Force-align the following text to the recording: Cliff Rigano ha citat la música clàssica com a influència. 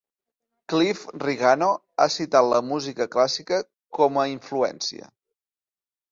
Cliff 0.71 1.01
Rigano 1.25 1.67
ha 1.99 2.07
citat 2.13 2.47
la 2.53 2.61
música 2.69 3.07
clàssica 3.15 3.59
com 3.99 4.17
a 4.23 4.25
influència. 4.31 5.11